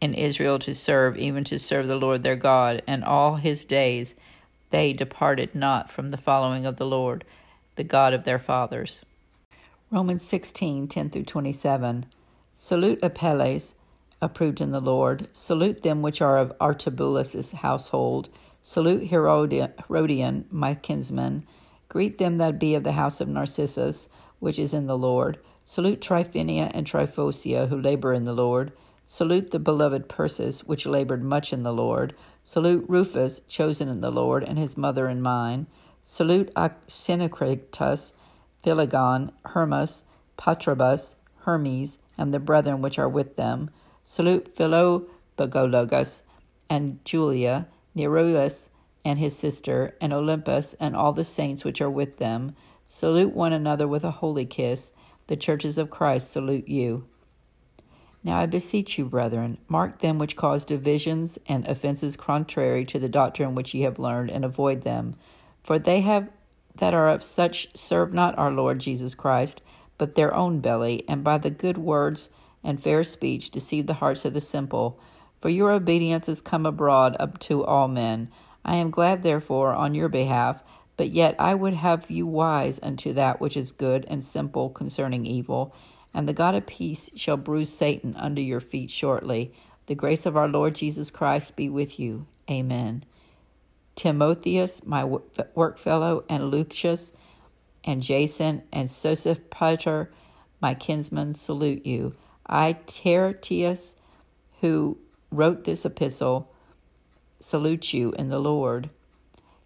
in 0.03 0.13
Israel 0.13 0.59
to 0.59 0.73
serve, 0.73 1.17
even 1.17 1.45
to 1.45 1.57
serve 1.57 1.87
the 1.87 1.95
Lord 1.95 2.23
their 2.23 2.35
God. 2.35 2.83
And 2.85 3.05
all 3.05 3.37
his 3.37 3.63
days 3.63 4.15
they 4.69 4.91
departed 4.91 5.55
not 5.55 5.89
from 5.89 6.09
the 6.09 6.17
following 6.17 6.65
of 6.65 6.75
the 6.75 6.85
Lord, 6.85 7.23
the 7.77 7.85
God 7.85 8.13
of 8.13 8.25
their 8.25 8.37
fathers. 8.37 8.99
Romans 9.89 10.21
16 10.21 10.89
10 10.89 11.09
through 11.09 11.23
27. 11.23 12.05
Salute 12.51 12.99
Apelles 13.01 13.75
approved 14.21 14.59
in 14.59 14.71
the 14.71 14.81
Lord. 14.81 15.29
Salute 15.31 15.83
them 15.83 16.01
which 16.01 16.21
are 16.21 16.37
of 16.37 16.51
Aristobulus' 16.59 17.53
household. 17.53 18.27
Salute 18.61 19.09
Herodion, 19.09 20.45
my 20.51 20.75
kinsman. 20.75 21.47
Greet 21.87 22.17
them 22.17 22.39
that 22.39 22.59
be 22.59 22.75
of 22.75 22.83
the 22.83 22.93
house 22.93 23.21
of 23.21 23.29
Narcissus, 23.29 24.09
which 24.39 24.59
is 24.59 24.73
in 24.73 24.87
the 24.87 24.97
Lord. 24.97 25.37
Salute 25.63 26.01
Tryphena 26.01 26.71
and 26.73 26.85
Tryphosa, 26.85 27.69
who 27.69 27.79
labor 27.79 28.13
in 28.13 28.25
the 28.25 28.33
Lord. 28.33 28.73
Salute 29.13 29.51
the 29.51 29.59
beloved 29.59 30.09
Persis, 30.09 30.63
which 30.63 30.87
labored 30.87 31.23
much 31.23 31.53
in 31.53 31.61
the 31.61 31.71
Lord. 31.71 32.15
Salute 32.43 32.83
Rufus, 32.87 33.43
chosen 33.47 33.87
in 33.87 34.01
the 34.01 34.09
Lord, 34.09 34.43
and 34.43 34.57
his 34.57 34.75
mother 34.75 35.05
and 35.05 35.21
mine. 35.21 35.67
Salute 36.01 36.51
Asyncritus, 36.55 38.13
Phlegon, 38.63 39.31
Hermas, 39.45 40.05
Patrobas, 40.35 41.13
Hermes, 41.41 41.99
and 42.17 42.33
the 42.33 42.39
brethren 42.39 42.81
which 42.81 42.97
are 42.97 43.07
with 43.07 43.35
them. 43.35 43.69
Salute 44.03 44.55
Philologus 44.55 46.23
and 46.67 47.05
Julia, 47.05 47.67
Nereus 47.93 48.71
and 49.05 49.19
his 49.19 49.37
sister, 49.37 49.95
and 50.01 50.11
Olympas 50.11 50.73
and 50.79 50.95
all 50.95 51.13
the 51.13 51.23
saints 51.23 51.63
which 51.63 51.81
are 51.81 51.87
with 51.87 52.17
them. 52.17 52.55
Salute 52.87 53.35
one 53.35 53.53
another 53.53 53.87
with 53.87 54.03
a 54.03 54.09
holy 54.09 54.47
kiss. 54.47 54.91
The 55.27 55.37
churches 55.37 55.77
of 55.77 55.91
Christ 55.91 56.31
salute 56.31 56.67
you. 56.67 57.05
Now 58.23 58.39
I 58.39 58.45
beseech 58.45 58.97
you, 58.97 59.05
brethren, 59.05 59.57
mark 59.67 59.99
them 59.99 60.17
which 60.17 60.37
cause 60.37 60.63
divisions 60.63 61.37
and 61.47 61.67
offenses 61.67 62.15
contrary 62.15 62.85
to 62.85 62.99
the 62.99 63.09
doctrine 63.09 63.53
which 63.53 63.73
ye 63.73 63.81
have 63.81 63.99
learned, 63.99 64.31
and 64.31 64.45
avoid 64.45 64.83
them. 64.83 65.15
For 65.61 65.77
they 65.77 66.01
have 66.01 66.29
that 66.75 66.93
are 66.93 67.09
of 67.09 67.21
such 67.21 67.75
serve 67.75 68.13
not 68.13 68.37
our 68.37 68.51
Lord 68.51 68.79
Jesus 68.79 69.13
Christ, 69.13 69.61
but 69.97 70.15
their 70.15 70.33
own 70.33 70.59
belly, 70.59 71.03
and 71.07 71.23
by 71.23 71.37
the 71.37 71.49
good 71.49 71.77
words 71.77 72.29
and 72.63 72.81
fair 72.81 73.03
speech 73.03 73.51
deceive 73.51 73.87
the 73.87 73.95
hearts 73.95 74.25
of 74.25 74.33
the 74.33 74.41
simple. 74.41 74.99
For 75.41 75.49
your 75.49 75.71
obedience 75.71 76.29
is 76.29 76.41
come 76.41 76.65
abroad 76.65 77.17
up 77.19 77.37
to 77.39 77.65
all 77.65 77.89
men. 77.89 78.29
I 78.63 78.75
am 78.75 78.89
glad, 78.89 79.23
therefore, 79.23 79.73
on 79.73 79.93
your 79.93 80.07
behalf, 80.07 80.63
but 80.95 81.09
yet 81.09 81.35
I 81.37 81.53
would 81.55 81.73
have 81.73 82.09
you 82.09 82.25
wise 82.25 82.79
unto 82.81 83.11
that 83.13 83.41
which 83.41 83.57
is 83.57 83.71
good 83.73 84.05
and 84.07 84.23
simple 84.23 84.69
concerning 84.69 85.25
evil. 85.25 85.75
And 86.13 86.27
the 86.27 86.33
God 86.33 86.55
of 86.55 86.67
peace 86.67 87.09
shall 87.15 87.37
bruise 87.37 87.73
Satan 87.73 88.15
under 88.15 88.41
your 88.41 88.59
feet 88.59 88.91
shortly. 88.91 89.53
The 89.87 89.95
grace 89.95 90.25
of 90.25 90.37
our 90.37 90.47
Lord 90.47 90.75
Jesus 90.75 91.09
Christ 91.09 91.55
be 91.55 91.69
with 91.69 91.99
you. 91.99 92.27
Amen. 92.49 93.03
Timotheus, 93.95 94.85
my 94.85 95.03
workfellow, 95.03 96.23
and 96.29 96.49
Lucius, 96.49 97.13
and 97.83 98.01
Jason, 98.01 98.63
and 98.71 98.87
Sosipater, 98.87 100.07
my 100.61 100.73
kinsman, 100.73 101.33
salute 101.33 101.85
you. 101.85 102.15
I, 102.47 102.73
Tertius, 102.87 103.95
who 104.61 104.97
wrote 105.31 105.63
this 105.63 105.85
epistle, 105.85 106.51
salute 107.39 107.93
you 107.93 108.13
in 108.13 108.29
the 108.29 108.39
Lord. 108.39 108.89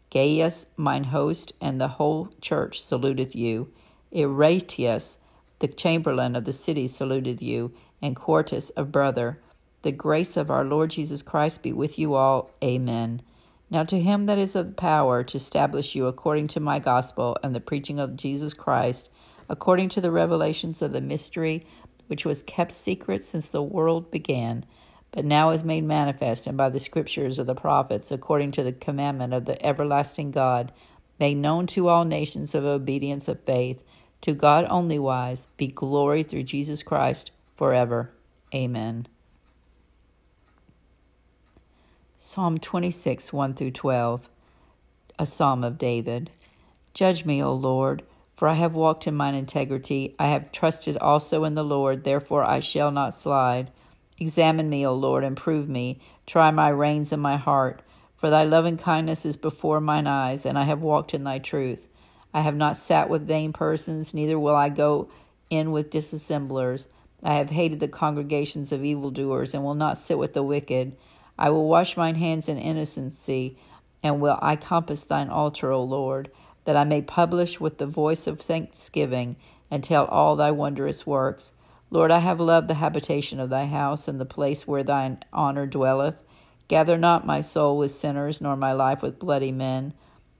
Gaius, 0.09 0.67
mine 0.75 1.05
host, 1.05 1.53
and 1.61 1.79
the 1.79 1.87
whole 1.89 2.29
church 2.41 2.81
saluteth 2.81 3.35
you. 3.35 3.71
Erastus, 4.11 5.17
the 5.59 5.67
chamberlain 5.67 6.35
of 6.35 6.45
the 6.45 6.53
city, 6.53 6.87
saluteth 6.87 7.41
you, 7.41 7.73
and 8.01 8.15
Quartus, 8.15 8.71
a 8.77 8.83
brother. 8.83 9.39
The 9.81 9.91
grace 9.91 10.37
of 10.37 10.51
our 10.51 10.63
Lord 10.63 10.91
Jesus 10.91 11.21
Christ 11.21 11.61
be 11.63 11.71
with 11.71 11.97
you 11.97 12.13
all. 12.13 12.51
Amen. 12.63 13.21
Now 13.69 13.83
to 13.83 13.99
him 13.99 14.25
that 14.27 14.37
is 14.37 14.55
of 14.55 14.75
power 14.75 15.23
to 15.23 15.37
establish 15.37 15.93
you 15.95 16.07
according 16.07 16.47
to 16.49 16.59
my 16.59 16.79
gospel 16.79 17.37
and 17.43 17.53
the 17.53 17.59
preaching 17.59 17.99
of 17.99 18.15
Jesus 18.15 18.53
Christ, 18.53 19.09
according 19.49 19.89
to 19.89 20.01
the 20.01 20.11
revelations 20.11 20.81
of 20.81 20.93
the 20.93 21.01
mystery 21.01 21.65
which 22.07 22.25
was 22.25 22.41
kept 22.41 22.71
secret 22.71 23.21
since 23.21 23.49
the 23.49 23.61
world 23.61 24.09
began, 24.09 24.65
but 25.11 25.25
now 25.25 25.49
is 25.49 25.63
made 25.63 25.83
manifest, 25.83 26.47
and 26.47 26.57
by 26.57 26.69
the 26.69 26.79
scriptures 26.79 27.39
of 27.39 27.47
the 27.47 27.55
prophets, 27.55 28.11
according 28.11 28.51
to 28.51 28.63
the 28.63 28.71
commandment 28.71 29.33
of 29.33 29.45
the 29.45 29.63
everlasting 29.65 30.31
God, 30.31 30.71
made 31.19 31.35
known 31.35 31.67
to 31.67 31.87
all 31.87 32.05
nations 32.05 32.55
of 32.55 32.63
obedience 32.63 33.27
of 33.27 33.39
faith, 33.41 33.83
to 34.21 34.33
God 34.33 34.65
only 34.69 34.99
wise, 34.99 35.47
be 35.57 35.67
glory 35.67 36.23
through 36.23 36.43
Jesus 36.43 36.83
Christ 36.83 37.31
forever. 37.55 38.11
Amen. 38.53 39.07
Psalm 42.15 42.57
26, 42.57 43.31
1 43.31 43.53
through 43.53 43.71
12, 43.71 44.29
a 45.19 45.25
psalm 45.25 45.63
of 45.63 45.77
David. 45.77 46.31
Judge 46.93 47.25
me, 47.25 47.43
O 47.43 47.53
Lord, 47.53 48.01
for 48.35 48.47
I 48.47 48.55
have 48.55 48.73
walked 48.73 49.05
in 49.05 49.15
mine 49.15 49.35
integrity. 49.35 50.15
I 50.17 50.27
have 50.29 50.51
trusted 50.51 50.97
also 50.97 51.43
in 51.43 51.53
the 51.53 51.63
Lord, 51.63 52.03
therefore 52.03 52.43
I 52.43 52.59
shall 52.59 52.91
not 52.91 53.13
slide. 53.13 53.71
Examine 54.19 54.69
me, 54.69 54.85
O 54.85 54.95
Lord, 54.95 55.23
and 55.23 55.37
prove 55.37 55.69
me. 55.69 55.99
Try 56.25 56.49
my 56.49 56.69
reins 56.69 57.13
and 57.13 57.21
my 57.21 57.37
heart. 57.37 57.83
For 58.15 58.31
thy 58.31 58.43
loving 58.43 58.77
kindness 58.77 59.25
is 59.27 59.37
before 59.37 59.79
mine 59.79 60.07
eyes, 60.07 60.43
and 60.45 60.57
I 60.57 60.63
have 60.63 60.81
walked 60.81 61.13
in 61.13 61.23
thy 61.23 61.37
truth. 61.37 61.87
I 62.37 62.41
have 62.41 62.55
not 62.55 62.77
sat 62.77 63.09
with 63.09 63.25
vain 63.25 63.51
persons, 63.51 64.13
neither 64.13 64.37
will 64.37 64.55
I 64.55 64.69
go 64.69 65.09
in 65.49 65.71
with 65.71 65.89
dissemblers. 65.89 66.87
I 67.23 67.33
have 67.33 67.49
hated 67.49 67.79
the 67.79 67.87
congregations 67.87 68.71
of 68.71 68.85
evildoers, 68.85 69.55
and 69.55 69.63
will 69.63 69.73
not 69.73 69.97
sit 69.97 70.19
with 70.19 70.33
the 70.33 70.43
wicked. 70.43 70.95
I 71.39 71.49
will 71.49 71.67
wash 71.67 71.97
mine 71.97 72.13
hands 72.13 72.47
in 72.47 72.59
innocency, 72.59 73.57
and 74.03 74.21
will 74.21 74.37
I 74.39 74.55
compass 74.55 75.01
thine 75.01 75.29
altar, 75.29 75.71
O 75.71 75.81
Lord, 75.81 76.29
that 76.65 76.77
I 76.77 76.83
may 76.83 77.01
publish 77.01 77.59
with 77.59 77.79
the 77.79 77.87
voice 77.87 78.27
of 78.27 78.39
thanksgiving, 78.39 79.37
and 79.71 79.83
tell 79.83 80.05
all 80.05 80.35
thy 80.35 80.51
wondrous 80.51 81.07
works. 81.07 81.53
Lord, 81.89 82.11
I 82.11 82.19
have 82.19 82.39
loved 82.39 82.67
the 82.67 82.75
habitation 82.75 83.39
of 83.39 83.49
thy 83.49 83.65
house, 83.65 84.07
and 84.07 84.19
the 84.19 84.25
place 84.25 84.67
where 84.67 84.83
thine 84.83 85.21
honor 85.33 85.65
dwelleth. 85.65 86.21
Gather 86.67 86.99
not 86.99 87.25
my 87.25 87.41
soul 87.41 87.79
with 87.79 87.89
sinners, 87.89 88.41
nor 88.41 88.55
my 88.55 88.73
life 88.73 89.01
with 89.01 89.17
bloody 89.17 89.51
men, 89.51 89.95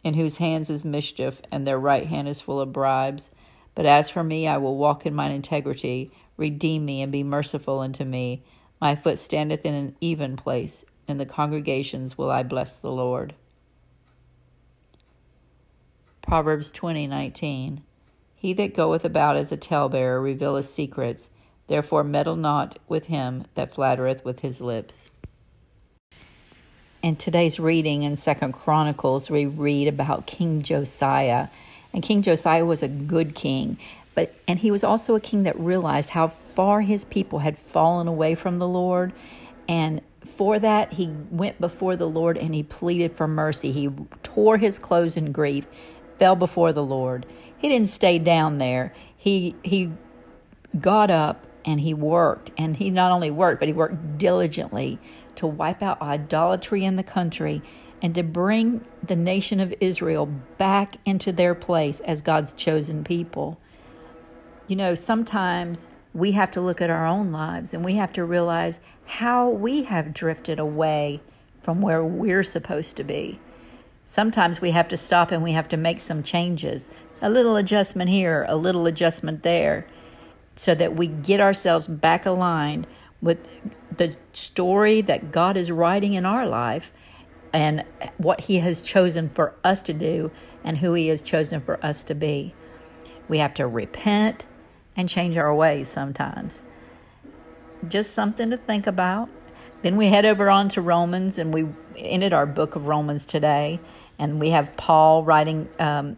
in 0.08 0.14
whose 0.14 0.38
hands 0.38 0.70
is 0.70 0.86
mischief, 0.86 1.42
and 1.52 1.68
their 1.68 1.78
right 1.78 2.08
hand 2.08 2.30
is 2.30 2.40
full 2.40 2.62
of 2.62 2.72
bribes. 2.72 3.30
But 3.76 3.86
as 3.86 4.10
for 4.10 4.24
me, 4.24 4.48
I 4.48 4.56
will 4.56 4.78
walk 4.78 5.06
in 5.06 5.14
mine 5.14 5.34
integrity. 5.34 6.12
Redeem 6.38 6.86
me, 6.86 7.02
and 7.02 7.12
be 7.12 7.24
merciful 7.24 7.80
unto 7.82 8.06
me. 8.06 8.42
My 8.80 8.96
foot 8.96 9.20
standeth 9.20 9.66
in 9.66 9.74
an 9.74 9.98
even 10.00 10.38
place. 10.38 10.86
In 11.10 11.18
the 11.18 11.26
congregations 11.26 12.18
will 12.18 12.32
I 12.32 12.44
bless 12.44 12.74
the 12.76 12.92
Lord. 12.92 13.36
Proverbs 16.22 16.72
20:19 16.72 17.82
He 18.34 18.54
that 18.54 18.74
goeth 18.74 19.04
about 19.04 19.36
as 19.36 19.52
a 19.52 19.58
talebearer 19.58 20.22
revealeth 20.22 20.68
secrets. 20.68 21.30
Therefore 21.68 22.06
meddle 22.06 22.38
not 22.38 22.80
with 22.88 23.08
him 23.08 23.44
that 23.56 23.74
flattereth 23.74 24.24
with 24.24 24.40
his 24.40 24.62
lips. 24.62 25.10
In 27.04 27.16
today's 27.16 27.60
reading 27.60 28.02
in 28.02 28.16
Second 28.16 28.54
Chronicles, 28.54 29.30
we 29.30 29.46
read 29.46 29.88
about 29.88 30.26
King 30.26 30.64
Josiah. 30.64 31.50
And 31.94 32.02
King 32.02 32.24
Josiah 32.24 32.66
was 32.66 32.82
a 32.82 32.88
good 32.88 33.36
king. 33.36 33.78
But 34.16 34.34
and 34.48 34.58
he 34.58 34.72
was 34.72 34.84
also 34.84 35.14
a 35.14 35.20
king 35.20 35.44
that 35.44 35.58
realized 35.60 36.12
how 36.12 36.28
far 36.28 36.82
his 36.82 37.06
people 37.06 37.40
had 37.40 37.56
fallen 37.58 38.08
away 38.08 38.34
from 38.34 38.58
the 38.58 38.68
Lord. 38.68 39.14
And 39.70 40.02
for 40.26 40.58
that 40.58 40.94
he 40.94 41.08
went 41.30 41.62
before 41.62 41.96
the 41.96 42.10
Lord 42.10 42.36
and 42.36 42.56
he 42.56 42.64
pleaded 42.64 43.16
for 43.16 43.28
mercy. 43.28 43.72
He 43.72 43.90
tore 44.24 44.58
his 44.58 44.80
clothes 44.80 45.16
in 45.16 45.32
grief, 45.32 45.68
fell 46.18 46.36
before 46.36 46.74
the 46.74 46.84
Lord. 46.84 47.28
He 47.60 47.70
didn't 47.70 47.90
stay 47.90 48.18
down 48.18 48.58
there. 48.58 48.92
He 49.16 49.56
he 49.64 49.92
got 50.80 51.12
up 51.12 51.46
and 51.64 51.80
he 51.80 51.94
worked 51.94 52.50
and 52.58 52.78
he 52.78 52.90
not 52.90 53.12
only 53.12 53.30
worked 53.30 53.60
but 53.60 53.68
he 53.68 53.74
worked 53.74 54.18
diligently 54.18 55.00
to 55.38 55.48
wipe 55.48 55.82
out 55.82 56.02
idolatry 56.02 56.84
in 56.84 56.96
the 56.96 57.04
country 57.04 57.62
and 58.02 58.14
to 58.16 58.24
bring 58.24 58.86
the 59.02 59.16
nation 59.16 59.60
of 59.60 59.74
Israel 59.80 60.26
back 60.58 60.98
into 61.06 61.32
their 61.32 61.56
place 61.56 62.00
as 62.02 62.22
God's 62.22 62.52
chosen 62.54 63.04
people. 63.04 63.60
You 64.68 64.76
know, 64.76 64.96
sometimes 64.96 65.88
we 66.14 66.34
have 66.34 66.52
to 66.52 66.62
look 66.62 66.82
at 66.82 66.90
our 66.90 67.06
own 67.06 67.32
lives 67.32 67.74
and 67.74 67.84
we 67.84 67.96
have 67.96 68.12
to 68.14 68.24
realize 68.24 68.80
how 69.06 69.50
we 69.50 69.84
have 69.84 70.14
drifted 70.14 70.60
away 70.60 71.22
from 71.62 71.82
where 71.82 72.04
we're 72.04 72.44
supposed 72.44 72.98
to 72.98 73.04
be. 73.04 73.40
Sometimes 74.04 74.62
we 74.62 74.72
have 74.72 74.88
to 74.90 74.98
stop 74.98 75.32
and 75.32 75.44
we 75.44 75.52
have 75.52 75.68
to 75.70 75.78
make 75.78 76.00
some 76.00 76.24
changes. 76.24 76.90
A 77.22 77.30
little 77.30 77.56
adjustment 77.56 78.10
here, 78.10 78.46
a 78.48 78.56
little 78.56 78.86
adjustment 78.86 79.44
there, 79.44 79.86
so 80.56 80.74
that 80.76 80.96
we 80.96 81.08
get 81.08 81.40
ourselves 81.40 81.88
back 81.88 82.26
aligned 82.26 82.88
with 83.22 83.40
the 83.96 84.16
story 84.34 85.02
that 85.02 85.32
God 85.32 85.58
is 85.58 85.72
writing 85.72 86.14
in 86.14 86.26
our 86.26 86.46
life 86.46 86.92
and 87.54 87.84
what 88.18 88.42
He 88.42 88.58
has 88.58 88.82
chosen 88.82 89.30
for 89.30 89.56
us 89.64 89.82
to 89.84 89.94
do 89.94 90.32
and 90.64 90.78
who 90.80 90.94
He 90.94 91.08
has 91.08 91.22
chosen 91.22 91.62
for 91.62 91.84
us 91.84 92.04
to 92.04 92.16
be. 92.16 92.54
We 93.28 93.40
have 93.40 93.54
to 93.56 93.68
repent 93.68 94.46
and 94.96 95.08
change 95.08 95.38
our 95.38 95.54
ways 95.54 95.88
sometimes. 95.88 96.62
Just 97.88 98.14
something 98.14 98.50
to 98.50 98.58
think 98.58 98.88
about. 98.88 99.30
Then 99.82 99.96
we 99.96 100.08
head 100.08 100.26
over 100.26 100.50
on 100.50 100.70
to 100.70 100.82
Romans, 100.82 101.38
and 101.38 101.54
we 101.54 101.68
ended 101.96 102.34
our 102.34 102.46
book 102.46 102.76
of 102.76 102.88
Romans 102.88 103.26
today. 103.26 103.80
And 104.18 104.40
we 104.40 104.50
have 104.50 104.76
Paul 104.76 105.24
writing 105.24 105.70
um, 105.78 106.18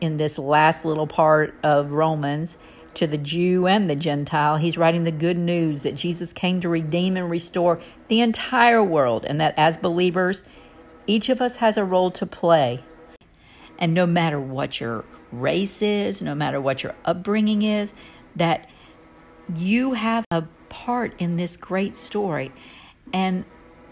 in 0.00 0.16
this 0.16 0.38
last 0.38 0.84
little 0.84 1.08
part 1.08 1.54
of 1.64 1.90
Romans 1.92 2.56
to 2.94 3.06
the 3.06 3.18
Jew 3.18 3.66
and 3.66 3.88
the 3.88 3.96
Gentile. 3.96 4.56
He's 4.56 4.78
writing 4.78 5.04
the 5.04 5.10
good 5.10 5.38
news 5.38 5.82
that 5.82 5.94
Jesus 5.94 6.32
came 6.32 6.60
to 6.60 6.68
redeem 6.68 7.16
and 7.16 7.30
restore 7.30 7.80
the 8.08 8.20
entire 8.20 8.82
world, 8.82 9.24
and 9.24 9.40
that 9.40 9.54
as 9.56 9.76
believers, 9.76 10.44
each 11.06 11.28
of 11.28 11.40
us 11.40 11.56
has 11.56 11.76
a 11.76 11.84
role 11.84 12.10
to 12.12 12.26
play. 12.26 12.84
And 13.78 13.92
no 13.92 14.06
matter 14.06 14.40
what 14.40 14.80
your 14.80 15.04
race 15.32 15.82
is, 15.82 16.22
no 16.22 16.34
matter 16.34 16.60
what 16.60 16.82
your 16.82 16.94
upbringing 17.04 17.62
is, 17.62 17.92
that 18.36 18.68
you 19.54 19.94
have 19.94 20.24
a 20.30 20.44
part 20.68 21.12
in 21.18 21.36
this 21.36 21.56
great 21.56 21.96
story. 21.96 22.52
And 23.12 23.44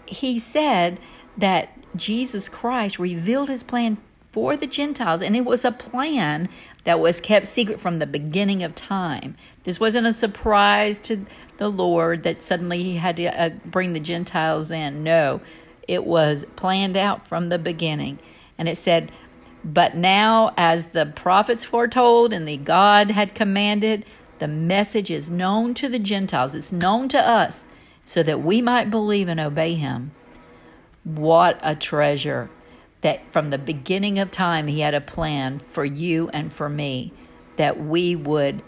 he 0.05 0.39
said 0.39 0.99
that 1.37 1.77
Jesus 1.95 2.49
Christ 2.49 2.97
revealed 2.97 3.49
his 3.49 3.63
plan 3.63 3.97
for 4.33 4.57
the 4.57 4.65
Gentiles, 4.65 5.21
and 5.21 5.35
it 5.35 5.45
was 5.45 5.63
a 5.63 5.71
plan 5.71 6.49
that 6.85 6.99
was 6.99 7.21
kept 7.21 7.45
secret 7.45 7.79
from 7.79 7.99
the 7.99 8.07
beginning 8.07 8.63
of 8.63 8.73
time. 8.73 9.37
This 9.63 9.79
wasn't 9.79 10.07
a 10.07 10.13
surprise 10.13 10.97
to 11.01 11.25
the 11.57 11.69
Lord 11.69 12.23
that 12.23 12.41
suddenly 12.41 12.81
he 12.81 12.95
had 12.95 13.15
to 13.17 13.27
uh, 13.27 13.49
bring 13.63 13.93
the 13.93 13.99
Gentiles 13.99 14.71
in. 14.71 15.03
No, 15.03 15.39
it 15.87 16.03
was 16.03 16.45
planned 16.55 16.97
out 16.97 17.27
from 17.27 17.49
the 17.49 17.59
beginning. 17.59 18.17
And 18.57 18.67
it 18.67 18.77
said, 18.77 19.11
but 19.63 19.95
now, 19.95 20.53
as 20.57 20.87
the 20.87 21.05
prophets 21.05 21.63
foretold 21.63 22.33
and 22.33 22.47
the 22.47 22.57
God 22.57 23.11
had 23.11 23.35
commanded, 23.35 24.09
The 24.39 24.47
message 24.47 25.11
is 25.11 25.29
known 25.29 25.75
to 25.75 25.87
the 25.87 25.99
Gentiles, 25.99 26.55
it's 26.55 26.71
known 26.71 27.07
to 27.09 27.19
us 27.19 27.67
so 28.03 28.23
that 28.23 28.41
we 28.41 28.61
might 28.61 28.89
believe 28.89 29.29
and 29.29 29.39
obey 29.39 29.75
him. 29.75 30.11
What 31.03 31.59
a 31.61 31.75
treasure 31.75 32.49
that 33.03 33.31
from 33.31 33.49
the 33.49 33.57
beginning 33.57 34.17
of 34.17 34.31
time 34.31 34.67
he 34.67 34.79
had 34.79 34.93
a 34.93 35.01
plan 35.01 35.59
for 35.59 35.85
you 35.85 36.29
and 36.29 36.51
for 36.51 36.69
me 36.69 37.11
that 37.57 37.79
we 37.79 38.15
would 38.15 38.63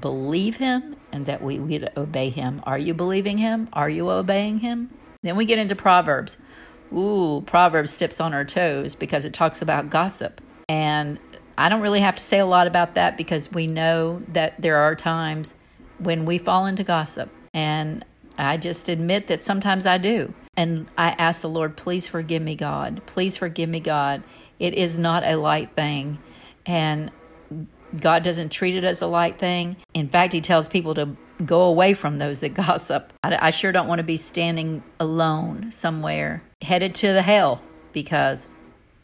believe 0.00 0.56
him 0.56 0.96
and 1.12 1.26
that 1.26 1.42
we 1.42 1.58
would 1.58 1.92
obey 1.96 2.30
him. 2.30 2.60
Are 2.64 2.78
you 2.78 2.92
believing 2.94 3.38
him? 3.38 3.68
Are 3.72 3.88
you 3.88 4.10
obeying 4.10 4.58
him? 4.58 4.90
Then 5.22 5.36
we 5.36 5.44
get 5.44 5.58
into 5.58 5.76
Proverbs. 5.76 6.36
Ooh, 6.92 7.42
Proverbs 7.46 7.92
steps 7.92 8.20
on 8.20 8.34
our 8.34 8.44
toes 8.44 8.94
because 8.94 9.24
it 9.24 9.32
talks 9.32 9.62
about 9.62 9.90
gossip. 9.90 10.40
And 10.68 11.18
I 11.56 11.68
don't 11.68 11.80
really 11.80 12.00
have 12.00 12.16
to 12.16 12.22
say 12.22 12.38
a 12.38 12.46
lot 12.46 12.66
about 12.66 12.94
that 12.94 13.16
because 13.16 13.52
we 13.52 13.66
know 13.66 14.22
that 14.28 14.60
there 14.60 14.76
are 14.78 14.94
times 14.94 15.54
when 15.98 16.24
we 16.24 16.38
fall 16.38 16.66
into 16.66 16.82
gossip. 16.82 17.30
And 17.52 18.04
I 18.38 18.56
just 18.56 18.88
admit 18.88 19.28
that 19.28 19.44
sometimes 19.44 19.86
I 19.86 19.98
do. 19.98 20.34
And 20.56 20.86
I 20.96 21.10
ask 21.10 21.42
the 21.42 21.48
Lord, 21.48 21.76
please 21.76 22.08
forgive 22.08 22.42
me, 22.42 22.54
God. 22.54 23.02
Please 23.06 23.36
forgive 23.36 23.68
me, 23.68 23.80
God. 23.80 24.22
It 24.58 24.74
is 24.74 24.96
not 24.96 25.24
a 25.24 25.36
light 25.36 25.74
thing. 25.74 26.18
And 26.64 27.10
God 28.00 28.22
doesn't 28.22 28.50
treat 28.50 28.76
it 28.76 28.84
as 28.84 29.02
a 29.02 29.06
light 29.06 29.38
thing. 29.38 29.76
In 29.92 30.08
fact, 30.08 30.32
He 30.32 30.40
tells 30.40 30.68
people 30.68 30.94
to 30.94 31.16
go 31.44 31.62
away 31.62 31.94
from 31.94 32.18
those 32.18 32.40
that 32.40 32.54
gossip. 32.54 33.12
I, 33.22 33.48
I 33.48 33.50
sure 33.50 33.72
don't 33.72 33.88
want 33.88 33.98
to 33.98 34.04
be 34.04 34.16
standing 34.16 34.82
alone 35.00 35.70
somewhere 35.70 36.42
headed 36.62 36.94
to 36.96 37.12
the 37.12 37.22
hell 37.22 37.60
because 37.92 38.48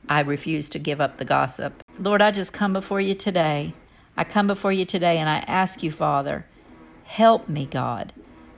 I 0.08 0.20
refuse 0.20 0.68
to 0.70 0.78
give 0.78 1.00
up 1.00 1.18
the 1.18 1.24
gossip. 1.24 1.82
Lord, 1.98 2.22
I 2.22 2.30
just 2.30 2.52
come 2.52 2.72
before 2.72 3.00
you 3.00 3.14
today. 3.14 3.74
I 4.16 4.24
come 4.24 4.46
before 4.46 4.72
you 4.72 4.84
today 4.84 5.18
and 5.18 5.28
I 5.28 5.38
ask 5.46 5.82
you, 5.82 5.92
Father, 5.92 6.46
help 7.04 7.48
me, 7.48 7.66
God. 7.66 8.12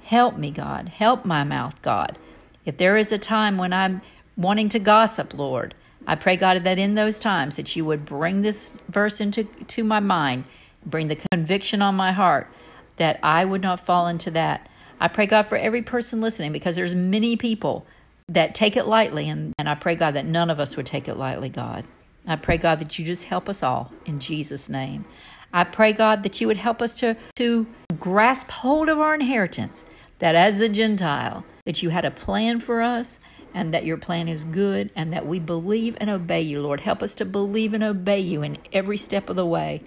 Help 0.05 0.37
me, 0.37 0.51
God. 0.51 0.89
Help 0.89 1.25
my 1.25 1.45
mouth, 1.45 1.81
God. 1.83 2.19
If 2.65 2.77
there 2.77 2.97
is 2.97 3.13
a 3.13 3.19
time 3.19 3.59
when 3.59 3.73
I'm 3.73 4.03
wanting 4.37 4.69
to 4.71 4.79
gossip, 4.79 5.35
Lord, 5.35 5.75
I 6.07 6.15
pray, 6.15 6.37
God, 6.37 6.65
that 6.65 6.79
in 6.79 6.95
those 6.95 7.19
times 7.19 7.57
that 7.57 7.75
you 7.77 7.85
would 7.85 8.05
bring 8.05 8.43
this 8.43 8.77
verse 8.89 9.21
into 9.21 9.45
to 9.45 9.85
my 9.85 10.01
mind, 10.01 10.45
bring 10.85 11.09
the 11.09 11.21
conviction 11.33 11.81
on 11.83 11.95
my 11.95 12.13
heart 12.13 12.49
that 12.97 13.19
I 13.23 13.45
would 13.45 13.63
not 13.63 13.81
fall 13.81 14.07
into 14.09 14.31
that. 14.33 14.69
I 15.01 15.09
pray, 15.09 15.27
God, 15.27 15.43
for 15.43 15.57
every 15.57 15.83
person 15.83 16.21
listening 16.21 16.53
because 16.53 16.77
there's 16.77 16.95
many 16.95 17.37
people 17.37 17.87
that 18.29 18.55
take 18.55 18.77
it 18.77 18.87
lightly, 18.87 19.29
and, 19.29 19.53
and 19.59 19.69
I 19.69 19.75
pray, 19.75 19.95
God, 19.95 20.15
that 20.15 20.27
none 20.27 20.51
of 20.51 20.61
us 20.61 20.77
would 20.77 20.87
take 20.87 21.09
it 21.09 21.17
lightly, 21.17 21.49
God. 21.49 21.85
I 22.27 22.37
pray, 22.37 22.57
God, 22.57 22.79
that 22.79 22.99
you 22.99 23.05
just 23.05 23.25
help 23.25 23.49
us 23.49 23.63
all 23.63 23.93
in 24.07 24.21
Jesus' 24.21 24.69
name. 24.69 25.05
I 25.53 25.65
pray, 25.65 25.93
God, 25.93 26.23
that 26.23 26.41
you 26.41 26.47
would 26.47 26.57
help 26.57 26.81
us 26.81 26.99
to, 27.01 27.17
to 27.37 27.67
grasp 27.99 28.51
hold 28.51 28.89
of 28.89 28.99
our 28.99 29.15
inheritance, 29.15 29.85
that 30.23 30.37
as 30.37 30.61
a 30.61 30.69
Gentile, 30.69 31.45
that 31.65 31.83
you 31.83 31.89
had 31.89 32.05
a 32.05 32.11
plan 32.13 32.61
for 32.61 32.81
us 32.81 33.19
and 33.53 33.75
that 33.75 33.85
your 33.85 33.97
plan 33.97 34.29
is 34.29 34.45
good 34.45 34.89
and 34.95 35.13
that 35.13 35.27
we 35.27 35.41
believe 35.41 35.97
and 36.01 36.09
obey 36.09 36.41
you, 36.41 36.63
Lord. 36.63 36.79
Help 36.79 37.03
us 37.03 37.13
to 37.17 37.25
believe 37.25 37.75
and 37.75 37.83
obey 37.83 38.21
you 38.21 38.41
in 38.45 38.59
every 38.73 38.97
step 38.97 39.29
of 39.29 39.35
the 39.35 39.45
way. 39.45 39.83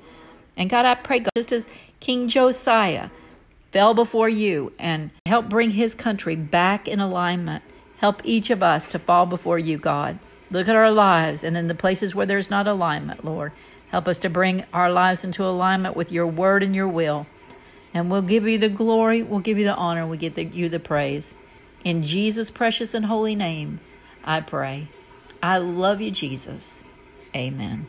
And 0.57 0.69
God, 0.69 0.83
I 0.85 0.95
pray, 0.95 1.19
God, 1.19 1.31
just 1.37 1.53
as 1.53 1.69
King 2.01 2.27
Josiah 2.27 3.11
fell 3.71 3.93
before 3.93 4.27
you 4.27 4.73
and 4.77 5.11
help 5.25 5.47
bring 5.47 5.71
his 5.71 5.93
country 5.93 6.35
back 6.35 6.85
in 6.85 6.99
alignment, 6.99 7.63
help 7.99 8.21
each 8.25 8.49
of 8.49 8.61
us 8.61 8.85
to 8.87 8.99
fall 8.99 9.25
before 9.25 9.57
you, 9.57 9.77
God. 9.77 10.19
Look 10.51 10.67
at 10.67 10.75
our 10.75 10.91
lives 10.91 11.45
and 11.45 11.55
in 11.55 11.69
the 11.69 11.75
places 11.75 12.13
where 12.13 12.25
there's 12.25 12.49
not 12.49 12.67
alignment, 12.67 13.23
Lord. 13.23 13.53
Help 13.87 14.05
us 14.09 14.17
to 14.17 14.29
bring 14.29 14.65
our 14.73 14.91
lives 14.91 15.23
into 15.23 15.45
alignment 15.45 15.95
with 15.95 16.11
your 16.11 16.27
word 16.27 16.61
and 16.61 16.75
your 16.75 16.89
will. 16.89 17.25
And 17.95 18.11
we'll 18.11 18.21
give 18.21 18.45
you 18.45 18.57
the 18.57 18.69
glory, 18.69 19.23
we'll 19.23 19.39
give 19.39 19.57
you 19.57 19.63
the 19.63 19.73
honor, 19.73 20.05
we'll 20.05 20.19
give 20.19 20.37
you 20.37 20.67
the 20.67 20.81
praise. 20.81 21.33
In 21.85 22.03
Jesus' 22.03 22.51
precious 22.51 22.93
and 22.93 23.05
holy 23.05 23.35
name, 23.35 23.79
I 24.23 24.41
pray. 24.41 24.89
I 25.41 25.59
love 25.59 26.01
you, 26.01 26.11
Jesus. 26.11 26.83
Amen. 27.33 27.87